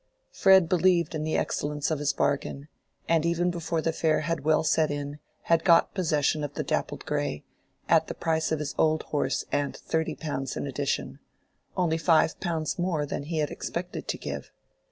[0.31, 2.69] Fred believed in the excellence of his bargain,
[3.07, 7.05] and even before the fair had well set in, had got possession of the dappled
[7.05, 7.43] gray,
[7.87, 13.05] at the price of his old horse and thirty pounds in addition—only five pounds more
[13.05, 14.51] than he had expected to give.